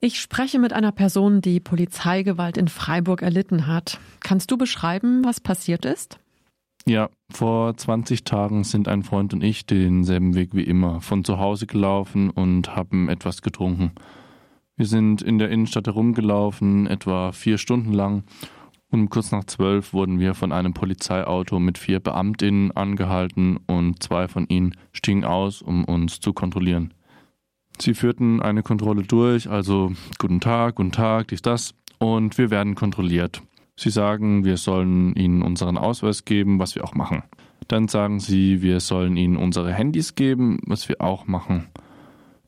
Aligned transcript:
Ich 0.00 0.20
spreche 0.20 0.60
mit 0.60 0.72
einer 0.72 0.92
Person, 0.92 1.40
die 1.40 1.58
Polizeigewalt 1.58 2.56
in 2.56 2.68
Freiburg 2.68 3.20
erlitten 3.20 3.66
hat. 3.66 3.98
Kannst 4.20 4.48
du 4.50 4.56
beschreiben, 4.56 5.24
was 5.24 5.40
passiert 5.40 5.84
ist? 5.84 6.20
Ja, 6.86 7.10
vor 7.30 7.76
20 7.76 8.22
Tagen 8.22 8.62
sind 8.62 8.86
ein 8.86 9.02
Freund 9.02 9.34
und 9.34 9.42
ich 9.42 9.66
denselben 9.66 10.36
Weg 10.36 10.54
wie 10.54 10.62
immer 10.62 11.00
von 11.00 11.24
zu 11.24 11.38
Hause 11.38 11.66
gelaufen 11.66 12.30
und 12.30 12.76
haben 12.76 13.08
etwas 13.08 13.42
getrunken. 13.42 13.90
Wir 14.76 14.86
sind 14.86 15.20
in 15.20 15.38
der 15.38 15.50
Innenstadt 15.50 15.88
herumgelaufen, 15.88 16.86
etwa 16.86 17.32
vier 17.32 17.58
Stunden 17.58 17.92
lang, 17.92 18.22
und 18.90 19.10
kurz 19.10 19.32
nach 19.32 19.44
zwölf 19.44 19.92
wurden 19.92 20.18
wir 20.18 20.34
von 20.34 20.50
einem 20.50 20.72
Polizeiauto 20.72 21.58
mit 21.58 21.76
vier 21.76 22.00
Beamtinnen 22.00 22.70
angehalten 22.70 23.58
und 23.66 24.02
zwei 24.02 24.28
von 24.28 24.46
ihnen 24.48 24.76
stiegen 24.92 25.24
aus, 25.24 25.60
um 25.60 25.84
uns 25.84 26.20
zu 26.20 26.32
kontrollieren. 26.32 26.94
Sie 27.80 27.94
führten 27.94 28.42
eine 28.42 28.62
Kontrolle 28.62 29.02
durch, 29.02 29.48
also 29.48 29.92
guten 30.18 30.40
Tag, 30.40 30.76
guten 30.76 30.92
Tag, 30.92 31.28
dies, 31.28 31.42
das, 31.42 31.74
und 31.98 32.38
wir 32.38 32.50
werden 32.50 32.74
kontrolliert. 32.74 33.42
Sie 33.76 33.90
sagen, 33.90 34.44
wir 34.44 34.56
sollen 34.56 35.14
ihnen 35.14 35.42
unseren 35.42 35.78
Ausweis 35.78 36.24
geben, 36.24 36.58
was 36.58 36.74
wir 36.74 36.84
auch 36.84 36.94
machen. 36.94 37.22
Dann 37.68 37.86
sagen 37.86 38.18
sie, 38.18 38.62
wir 38.62 38.80
sollen 38.80 39.16
ihnen 39.16 39.36
unsere 39.36 39.72
Handys 39.72 40.14
geben, 40.14 40.58
was 40.66 40.88
wir 40.88 41.00
auch 41.00 41.26
machen. 41.26 41.68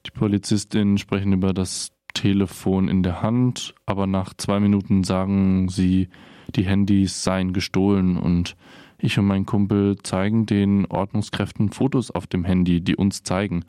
Die 0.07 0.11
Polizistinnen 0.11 0.99
sprechen 0.99 1.33
über 1.33 1.53
das 1.53 1.93
Telefon 2.15 2.89
in 2.89 3.03
der 3.03 3.23
Hand, 3.23 3.75
aber 3.87 4.07
nach 4.07 4.35
zwei 4.35 4.59
Minuten 4.59 5.05
sagen 5.05 5.69
sie, 5.69 6.09
die 6.57 6.65
Handys 6.65 7.23
seien 7.23 7.53
gestohlen 7.53 8.17
und 8.17 8.57
ich 8.99 9.19
und 9.19 9.27
mein 9.27 9.47
Kumpel 9.47 9.99
zeigen 10.03 10.47
den 10.47 10.87
Ordnungskräften 10.87 11.71
Fotos 11.71 12.11
auf 12.11 12.27
dem 12.27 12.45
Handy, 12.45 12.81
die 12.81 12.97
uns 12.97 13.23
zeigen. 13.23 13.65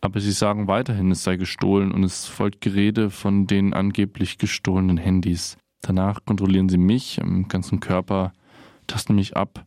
Aber 0.00 0.20
sie 0.20 0.32
sagen 0.32 0.68
weiterhin, 0.68 1.10
es 1.10 1.24
sei 1.24 1.36
gestohlen 1.36 1.90
und 1.92 2.04
es 2.04 2.26
folgt 2.26 2.60
Gerede 2.60 3.10
von 3.10 3.46
den 3.46 3.74
angeblich 3.74 4.38
gestohlenen 4.38 4.96
Handys. 4.96 5.56
Danach 5.80 6.24
kontrollieren 6.24 6.68
sie 6.68 6.78
mich 6.78 7.20
am 7.20 7.48
ganzen 7.48 7.80
Körper, 7.80 8.32
tasten 8.86 9.14
mich 9.14 9.36
ab. 9.36 9.64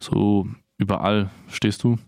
So 0.00 0.48
überall, 0.78 1.30
stehst 1.48 1.84
du? 1.84 1.98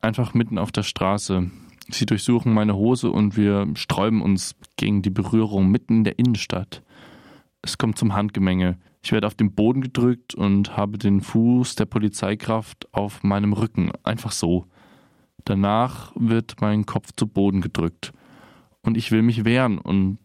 Einfach 0.00 0.34
mitten 0.34 0.58
auf 0.58 0.72
der 0.72 0.82
Straße. 0.82 1.50
Sie 1.88 2.06
durchsuchen 2.06 2.52
meine 2.52 2.74
Hose 2.74 3.10
und 3.10 3.36
wir 3.36 3.66
sträuben 3.74 4.22
uns 4.22 4.56
gegen 4.76 5.02
die 5.02 5.10
Berührung 5.10 5.70
mitten 5.70 5.98
in 5.98 6.04
der 6.04 6.18
Innenstadt. 6.18 6.82
Es 7.62 7.78
kommt 7.78 7.98
zum 7.98 8.14
Handgemenge. 8.14 8.78
Ich 9.02 9.12
werde 9.12 9.26
auf 9.26 9.34
den 9.34 9.54
Boden 9.54 9.82
gedrückt 9.82 10.34
und 10.34 10.76
habe 10.76 10.98
den 10.98 11.20
Fuß 11.20 11.76
der 11.76 11.84
Polizeikraft 11.84 12.92
auf 12.92 13.22
meinem 13.22 13.52
Rücken. 13.52 13.92
Einfach 14.02 14.32
so. 14.32 14.66
Danach 15.46 16.12
wird 16.16 16.56
mein 16.60 16.86
Kopf 16.86 17.12
zu 17.16 17.28
Boden 17.28 17.60
gedrückt. 17.60 18.12
Und 18.82 18.96
ich 18.96 19.12
will 19.12 19.22
mich 19.22 19.44
wehren. 19.44 19.78
Und 19.78 20.18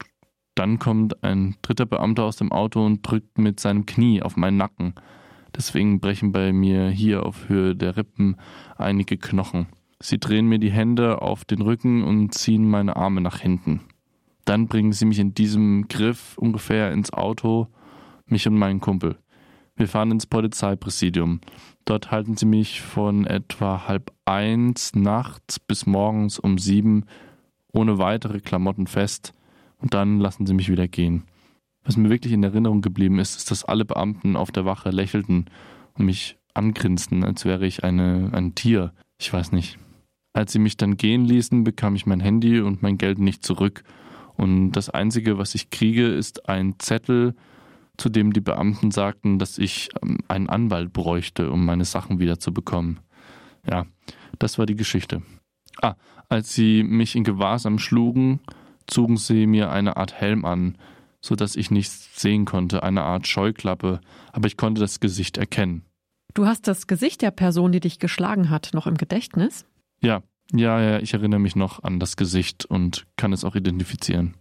dann 0.55 0.79
kommt 0.79 1.23
ein 1.23 1.55
dritter 1.61 1.85
Beamter 1.85 2.23
aus 2.23 2.37
dem 2.37 2.51
Auto 2.51 2.83
und 2.83 3.03
drückt 3.03 3.37
mit 3.37 3.59
seinem 3.59 3.85
Knie 3.85 4.23
auf 4.23 4.35
meinen 4.35 4.57
Nacken. 4.57 4.95
Deswegen 5.55 5.99
brechen 5.99 6.31
bei 6.31 6.51
mir 6.51 6.89
hier 6.89 7.23
auf 7.25 7.49
Höhe 7.49 7.75
der 7.75 7.97
Rippen 7.97 8.35
einige 8.77 9.17
Knochen. 9.17 9.67
Sie 9.99 10.19
drehen 10.19 10.47
mir 10.47 10.57
die 10.57 10.71
Hände 10.71 11.21
auf 11.21 11.45
den 11.45 11.61
Rücken 11.61 12.03
und 12.03 12.33
ziehen 12.33 12.67
meine 12.67 12.95
Arme 12.95 13.21
nach 13.21 13.39
hinten. 13.39 13.81
Dann 14.45 14.67
bringen 14.67 14.91
sie 14.91 15.05
mich 15.05 15.19
in 15.19 15.35
diesem 15.35 15.87
Griff 15.87 16.35
ungefähr 16.39 16.91
ins 16.91 17.13
Auto, 17.13 17.67
mich 18.25 18.47
und 18.47 18.57
meinen 18.57 18.79
Kumpel. 18.79 19.19
Wir 19.81 19.87
fahren 19.87 20.11
ins 20.11 20.27
Polizeipräsidium. 20.27 21.41
Dort 21.85 22.11
halten 22.11 22.37
sie 22.37 22.45
mich 22.45 22.81
von 22.81 23.25
etwa 23.25 23.87
halb 23.87 24.11
eins 24.25 24.93
nachts 24.93 25.59
bis 25.59 25.87
morgens 25.87 26.37
um 26.37 26.59
sieben 26.59 27.05
ohne 27.73 27.97
weitere 27.97 28.41
Klamotten 28.41 28.85
fest 28.85 29.33
und 29.79 29.95
dann 29.95 30.19
lassen 30.19 30.45
sie 30.45 30.53
mich 30.53 30.69
wieder 30.69 30.87
gehen. 30.87 31.23
Was 31.83 31.97
mir 31.97 32.11
wirklich 32.11 32.31
in 32.31 32.43
Erinnerung 32.43 32.81
geblieben 32.81 33.17
ist, 33.17 33.35
ist, 33.35 33.49
dass 33.49 33.65
alle 33.65 33.83
Beamten 33.83 34.35
auf 34.35 34.51
der 34.51 34.65
Wache 34.65 34.91
lächelten 34.91 35.45
und 35.95 36.05
mich 36.05 36.37
angrinsten, 36.53 37.23
als 37.23 37.43
wäre 37.45 37.65
ich 37.65 37.83
eine, 37.83 38.29
ein 38.33 38.53
Tier. 38.53 38.93
Ich 39.19 39.33
weiß 39.33 39.51
nicht. 39.51 39.79
Als 40.33 40.51
sie 40.51 40.59
mich 40.59 40.77
dann 40.77 40.95
gehen 40.95 41.25
ließen, 41.25 41.63
bekam 41.63 41.95
ich 41.95 42.05
mein 42.05 42.19
Handy 42.19 42.59
und 42.61 42.83
mein 42.83 42.99
Geld 42.99 43.17
nicht 43.17 43.43
zurück. 43.43 43.83
Und 44.37 44.73
das 44.73 44.91
Einzige, 44.91 45.39
was 45.39 45.55
ich 45.55 45.71
kriege, 45.71 46.05
ist 46.05 46.47
ein 46.47 46.75
Zettel, 46.77 47.33
zu 47.97 48.09
dem 48.09 48.33
die 48.33 48.41
Beamten 48.41 48.91
sagten, 48.91 49.39
dass 49.39 49.57
ich 49.57 49.89
ähm, 50.01 50.19
einen 50.27 50.49
Anwalt 50.49 50.93
bräuchte, 50.93 51.51
um 51.51 51.65
meine 51.65 51.85
Sachen 51.85 52.19
wiederzubekommen. 52.19 52.99
Ja, 53.69 53.85
das 54.39 54.57
war 54.57 54.65
die 54.65 54.75
Geschichte. 54.75 55.21
Ah, 55.81 55.95
als 56.29 56.53
sie 56.53 56.83
mich 56.83 57.15
in 57.15 57.23
Gewahrsam 57.23 57.79
schlugen, 57.79 58.39
zogen 58.87 59.17
sie 59.17 59.45
mir 59.45 59.71
eine 59.71 59.97
Art 59.97 60.13
Helm 60.13 60.45
an, 60.45 60.77
so 61.21 61.35
dass 61.35 61.55
ich 61.55 61.71
nichts 61.71 62.19
sehen 62.19 62.45
konnte, 62.45 62.83
eine 62.83 63.03
Art 63.03 63.27
Scheuklappe, 63.27 64.01
aber 64.31 64.47
ich 64.47 64.57
konnte 64.57 64.81
das 64.81 64.99
Gesicht 64.99 65.37
erkennen. 65.37 65.85
Du 66.33 66.45
hast 66.45 66.67
das 66.67 66.87
Gesicht 66.87 67.21
der 67.21 67.31
Person, 67.31 67.71
die 67.71 67.79
dich 67.79 67.99
geschlagen 67.99 68.49
hat, 68.49 68.71
noch 68.73 68.87
im 68.87 68.95
Gedächtnis? 68.95 69.65
Ja, 70.01 70.23
ja, 70.53 70.81
ja, 70.81 70.99
ich 70.99 71.13
erinnere 71.13 71.39
mich 71.39 71.55
noch 71.55 71.83
an 71.83 71.99
das 71.99 72.17
Gesicht 72.17 72.65
und 72.65 73.05
kann 73.17 73.33
es 73.33 73.43
auch 73.43 73.55
identifizieren. 73.55 74.35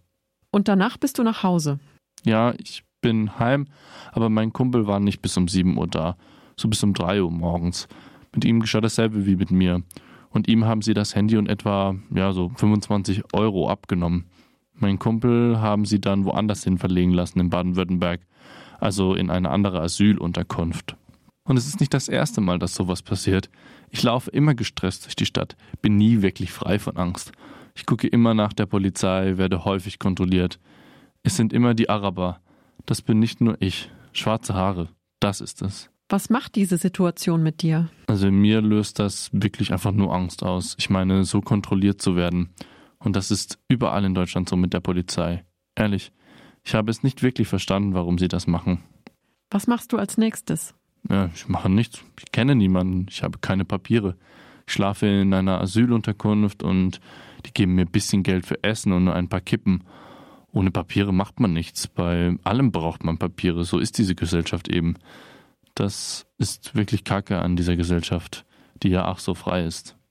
Und 0.51 0.67
danach 0.67 0.97
bist 0.97 1.19
du 1.19 1.23
nach 1.23 1.43
Hause? 1.43 1.79
Ja, 2.23 2.53
ich 2.57 2.83
bin 3.01 3.39
heim, 3.39 3.67
aber 4.11 4.29
mein 4.29 4.53
Kumpel 4.53 4.87
war 4.87 4.99
nicht 4.99 5.21
bis 5.21 5.35
um 5.37 5.47
7 5.47 5.77
Uhr 5.77 5.87
da, 5.87 6.15
so 6.55 6.67
bis 6.67 6.83
um 6.83 6.93
3 6.93 7.23
Uhr 7.23 7.31
morgens. 7.31 7.87
Mit 8.33 8.45
ihm 8.45 8.59
geschah 8.59 8.81
dasselbe 8.81 9.25
wie 9.25 9.35
mit 9.35 9.51
mir. 9.51 9.83
Und 10.29 10.47
ihm 10.47 10.65
haben 10.65 10.81
sie 10.81 10.93
das 10.93 11.15
Handy 11.15 11.37
und 11.37 11.47
etwa, 11.47 11.95
ja, 12.13 12.31
so 12.31 12.51
25 12.55 13.33
Euro 13.33 13.69
abgenommen. 13.69 14.25
Mein 14.73 14.97
Kumpel 14.97 15.59
haben 15.59 15.85
sie 15.85 15.99
dann 15.99 16.25
woanders 16.25 16.63
hin 16.63 16.77
verlegen 16.77 17.11
lassen 17.11 17.39
in 17.39 17.49
Baden-Württemberg, 17.49 18.21
also 18.79 19.13
in 19.13 19.29
eine 19.29 19.49
andere 19.49 19.81
Asylunterkunft. 19.81 20.95
Und 21.43 21.57
es 21.57 21.67
ist 21.67 21.79
nicht 21.79 21.93
das 21.93 22.07
erste 22.07 22.39
Mal, 22.39 22.59
dass 22.59 22.75
sowas 22.75 23.01
passiert. 23.01 23.49
Ich 23.89 24.03
laufe 24.03 24.31
immer 24.31 24.55
gestresst 24.55 25.05
durch 25.05 25.15
die 25.15 25.25
Stadt, 25.25 25.57
bin 25.81 25.97
nie 25.97 26.21
wirklich 26.21 26.51
frei 26.51 26.79
von 26.79 26.95
Angst. 26.95 27.31
Ich 27.75 27.85
gucke 27.85 28.07
immer 28.07 28.33
nach 28.33 28.53
der 28.53 28.65
Polizei, 28.65 29.37
werde 29.37 29.65
häufig 29.65 29.99
kontrolliert. 29.99 30.59
Es 31.23 31.35
sind 31.35 31.51
immer 31.51 31.73
die 31.73 31.89
Araber, 31.89 32.39
das 32.85 33.01
bin 33.01 33.19
nicht 33.19 33.41
nur 33.41 33.57
ich. 33.61 33.89
Schwarze 34.13 34.53
Haare, 34.53 34.89
das 35.19 35.41
ist 35.41 35.61
es. 35.61 35.89
Was 36.09 36.29
macht 36.29 36.55
diese 36.55 36.77
Situation 36.77 37.41
mit 37.41 37.61
dir? 37.61 37.89
Also 38.07 38.29
mir 38.31 38.61
löst 38.61 38.99
das 38.99 39.29
wirklich 39.31 39.71
einfach 39.71 39.93
nur 39.93 40.13
Angst 40.13 40.43
aus. 40.43 40.75
Ich 40.77 40.89
meine, 40.89 41.23
so 41.23 41.39
kontrolliert 41.39 42.01
zu 42.01 42.17
werden. 42.17 42.49
Und 42.99 43.15
das 43.15 43.31
ist 43.31 43.59
überall 43.69 44.03
in 44.03 44.13
Deutschland 44.13 44.49
so 44.49 44.57
mit 44.57 44.73
der 44.73 44.81
Polizei. 44.81 45.45
Ehrlich, 45.73 46.11
ich 46.63 46.75
habe 46.75 46.91
es 46.91 47.01
nicht 47.01 47.23
wirklich 47.23 47.47
verstanden, 47.47 47.93
warum 47.93 48.17
sie 48.17 48.27
das 48.27 48.45
machen. 48.45 48.83
Was 49.49 49.67
machst 49.67 49.93
du 49.93 49.97
als 49.97 50.17
nächstes? 50.17 50.75
Ja, 51.09 51.29
ich 51.33 51.47
mache 51.47 51.69
nichts. 51.69 52.03
Ich 52.19 52.31
kenne 52.31 52.55
niemanden. 52.55 53.05
Ich 53.09 53.23
habe 53.23 53.39
keine 53.39 53.65
Papiere. 53.65 54.17
Ich 54.67 54.73
schlafe 54.73 55.07
in 55.07 55.33
einer 55.33 55.61
Asylunterkunft 55.61 56.61
und 56.61 56.99
die 57.45 57.53
geben 57.53 57.75
mir 57.75 57.83
ein 57.83 57.91
bisschen 57.91 58.23
Geld 58.23 58.45
für 58.45 58.63
Essen 58.63 58.91
und 58.91 59.05
nur 59.05 59.15
ein 59.15 59.29
paar 59.29 59.41
Kippen. 59.41 59.83
Ohne 60.51 60.71
Papiere 60.71 61.13
macht 61.13 61.39
man 61.39 61.53
nichts. 61.53 61.87
Bei 61.87 62.35
allem 62.43 62.71
braucht 62.71 63.03
man 63.03 63.17
Papiere. 63.17 63.63
So 63.63 63.79
ist 63.79 63.97
diese 63.97 64.15
Gesellschaft 64.15 64.67
eben. 64.67 64.95
Das 65.75 66.27
ist 66.37 66.75
wirklich 66.75 67.03
Kacke 67.03 67.39
an 67.39 67.55
dieser 67.55 67.75
Gesellschaft, 67.75 68.45
die 68.83 68.89
ja 68.89 69.05
ach 69.05 69.19
so 69.19 69.33
frei 69.33 69.63
ist. 69.63 69.95